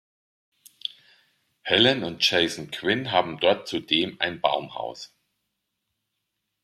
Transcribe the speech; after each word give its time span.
Helen 1.61 2.03
und 2.03 2.27
Jason 2.27 2.71
Quinn 2.71 3.11
haben 3.11 3.39
dort 3.39 3.67
zudem 3.67 4.19
ein 4.19 4.41
Baumhaus. 4.41 5.13